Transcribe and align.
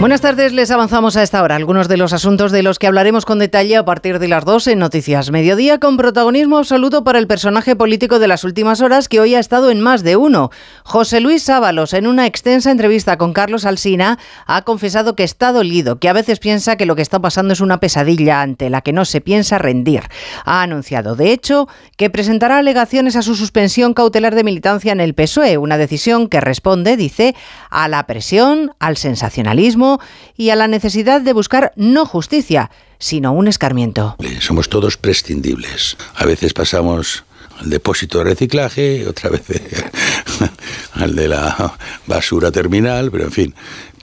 Buenas 0.00 0.20
tardes, 0.20 0.52
les 0.52 0.70
avanzamos 0.70 1.16
a 1.16 1.24
esta 1.24 1.42
hora 1.42 1.56
algunos 1.56 1.88
de 1.88 1.96
los 1.96 2.12
asuntos 2.12 2.52
de 2.52 2.62
los 2.62 2.78
que 2.78 2.86
hablaremos 2.86 3.24
con 3.24 3.40
detalle 3.40 3.76
a 3.76 3.84
partir 3.84 4.20
de 4.20 4.28
las 4.28 4.44
2 4.44 4.68
en 4.68 4.78
Noticias 4.78 5.32
Mediodía, 5.32 5.80
con 5.80 5.96
protagonismo 5.96 6.58
absoluto 6.58 7.02
para 7.02 7.18
el 7.18 7.26
personaje 7.26 7.74
político 7.74 8.20
de 8.20 8.28
las 8.28 8.44
últimas 8.44 8.80
horas 8.80 9.08
que 9.08 9.18
hoy 9.18 9.34
ha 9.34 9.40
estado 9.40 9.72
en 9.72 9.80
más 9.80 10.04
de 10.04 10.14
uno. 10.14 10.52
José 10.84 11.18
Luis 11.18 11.48
Ábalos, 11.50 11.94
en 11.94 12.06
una 12.06 12.26
extensa 12.26 12.70
entrevista 12.70 13.18
con 13.18 13.32
Carlos 13.32 13.64
Alsina, 13.64 14.20
ha 14.46 14.62
confesado 14.62 15.16
que 15.16 15.24
está 15.24 15.50
dolido, 15.50 15.98
que 15.98 16.08
a 16.08 16.12
veces 16.12 16.38
piensa 16.38 16.76
que 16.76 16.86
lo 16.86 16.94
que 16.94 17.02
está 17.02 17.18
pasando 17.18 17.52
es 17.52 17.60
una 17.60 17.80
pesadilla 17.80 18.40
ante 18.40 18.70
la 18.70 18.82
que 18.82 18.92
no 18.92 19.04
se 19.04 19.20
piensa 19.20 19.58
rendir. 19.58 20.04
Ha 20.44 20.62
anunciado, 20.62 21.16
de 21.16 21.32
hecho, 21.32 21.66
que 21.96 22.08
presentará 22.08 22.58
alegaciones 22.58 23.16
a 23.16 23.22
su 23.22 23.34
suspensión 23.34 23.94
cautelar 23.94 24.36
de 24.36 24.44
militancia 24.44 24.92
en 24.92 25.00
el 25.00 25.14
PSOE, 25.14 25.58
una 25.58 25.76
decisión 25.76 26.28
que 26.28 26.40
responde, 26.40 26.96
dice, 26.96 27.34
a 27.68 27.88
la 27.88 28.06
presión, 28.06 28.70
al 28.78 28.96
sensacionalismo, 28.96 29.87
y 30.36 30.50
a 30.50 30.56
la 30.56 30.68
necesidad 30.68 31.20
de 31.20 31.32
buscar 31.32 31.72
no 31.76 32.04
justicia, 32.04 32.70
sino 32.98 33.32
un 33.32 33.48
escarmiento. 33.48 34.16
Somos 34.40 34.68
todos 34.68 34.96
prescindibles. 34.96 35.96
A 36.14 36.24
veces 36.24 36.52
pasamos 36.52 37.24
al 37.58 37.70
depósito 37.70 38.18
de 38.18 38.24
reciclaje, 38.24 39.06
otra 39.08 39.30
vez 39.30 39.42
al 40.92 41.14
de 41.14 41.28
la 41.28 41.76
basura 42.06 42.50
terminal, 42.50 43.10
pero 43.10 43.24
en 43.24 43.32
fin, 43.32 43.54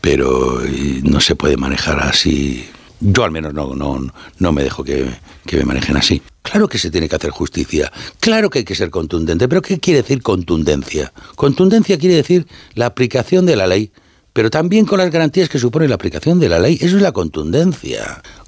pero 0.02 0.62
no 1.04 1.20
se 1.20 1.36
puede 1.36 1.58
manejar 1.58 2.00
así. 2.02 2.70
Yo 3.00 3.24
al 3.24 3.32
menos 3.32 3.54
no, 3.54 3.76
no, 3.76 4.14
no 4.40 4.52
me 4.52 4.64
dejo 4.64 4.84
que, 4.84 5.06
que 5.46 5.58
me 5.58 5.66
manejen 5.66 5.98
así. 5.98 6.22
Claro 6.42 6.68
que 6.68 6.78
se 6.78 6.92
tiene 6.92 7.10
que 7.10 7.16
hacer 7.16 7.32
justicia, 7.32 7.92
claro 8.20 8.50
que 8.50 8.60
hay 8.60 8.66
que 8.66 8.76
ser 8.76 8.92
contundente, 8.92 9.48
pero 9.48 9.62
¿qué 9.62 9.80
quiere 9.80 10.04
decir 10.04 10.22
contundencia? 10.22 11.12
Contundencia 11.36 11.98
quiere 11.98 12.16
decir 12.16 12.48
la 12.76 12.86
aplicación 12.86 13.46
de 13.46 13.56
la 13.56 13.68
ley 13.68 13.92
pero 14.36 14.50
también 14.50 14.86
con 14.86 14.98
las 14.98 15.12
garantías 15.12 15.48
que 15.48 15.60
supone 15.60 15.88
la 15.88 15.96
aplicación 15.96 16.42
de 16.42 16.50
la 16.50 16.60
ley. 16.60 16.78
Eso 16.82 16.98
es 16.98 17.02
la 17.02 17.14
contundencia. 17.14 18.22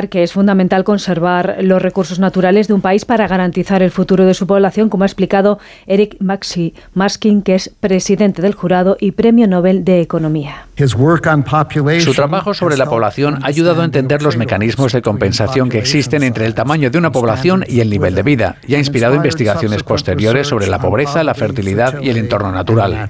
que 0.00 0.22
es 0.22 0.32
fundamental 0.32 0.84
conservar 0.84 1.58
los 1.60 1.82
recursos 1.82 2.18
naturales 2.18 2.66
de 2.66 2.74
un 2.74 2.80
país 2.80 3.04
para 3.04 3.28
garantizar 3.28 3.82
el 3.82 3.90
futuro 3.90 4.24
de 4.24 4.32
su 4.32 4.46
población, 4.46 4.88
como 4.88 5.04
ha 5.04 5.06
explicado 5.06 5.58
Eric 5.86 6.16
Maxi 6.18 6.74
Maskin, 6.94 7.42
que 7.42 7.54
es 7.54 7.68
presidente 7.68 8.40
del 8.40 8.54
jurado 8.54 8.96
y 8.98 9.12
Premio 9.12 9.46
Nobel 9.46 9.84
de 9.84 10.00
Economía. 10.00 10.66
Su 10.76 12.14
trabajo 12.14 12.54
sobre 12.54 12.78
la 12.78 12.86
población 12.86 13.40
ha 13.42 13.46
ayudado 13.46 13.82
a 13.82 13.84
entender 13.84 14.22
los 14.22 14.38
mecanismos 14.38 14.92
de 14.92 15.02
compensación 15.02 15.68
que 15.68 15.78
existen 15.78 16.22
entre 16.22 16.46
el 16.46 16.54
tamaño 16.54 16.90
de 16.90 16.96
una 16.96 17.12
población 17.12 17.64
y 17.68 17.80
el 17.80 17.90
nivel 17.90 18.14
de 18.14 18.22
vida 18.22 18.56
y 18.66 18.74
ha 18.74 18.78
inspirado 18.78 19.14
investigaciones 19.14 19.82
posteriores 19.82 20.48
sobre 20.48 20.68
la 20.68 20.78
pobreza, 20.78 21.22
la 21.22 21.34
fertilidad 21.34 22.00
y 22.00 22.08
el 22.08 22.16
entorno 22.16 22.50
natural. 22.50 23.08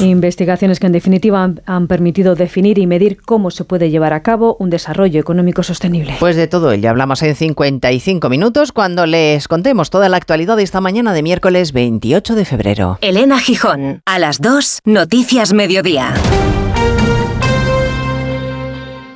Investigaciones 0.00 0.78
que 0.78 0.86
en 0.86 0.92
definitiva 0.92 1.42
han, 1.42 1.60
han 1.66 1.88
permitido 1.88 2.36
definir 2.36 2.78
y 2.78 2.86
medir 2.86 3.20
cómo 3.20 3.50
se 3.50 3.64
puede 3.64 3.90
llevar 3.90 4.12
a 4.12 4.22
cabo 4.22 4.56
un 4.60 4.70
desarrollo 4.70 5.18
económico 5.18 5.64
sostenible. 5.72 6.16
Pues 6.20 6.36
de 6.36 6.46
todo 6.48 6.70
ello 6.72 6.90
hablamos 6.90 7.22
en 7.22 7.34
55 7.34 8.28
minutos 8.28 8.72
cuando 8.72 9.06
les 9.06 9.48
contemos 9.48 9.88
toda 9.88 10.10
la 10.10 10.18
actualidad 10.18 10.56
de 10.56 10.62
esta 10.62 10.82
mañana 10.82 11.14
de 11.14 11.22
miércoles 11.22 11.72
28 11.72 12.34
de 12.34 12.44
febrero. 12.44 12.98
Elena 13.00 13.38
Gijón, 13.38 14.02
a 14.04 14.18
las 14.18 14.40
2, 14.40 14.80
Noticias 14.84 15.54
Mediodía. 15.54 16.12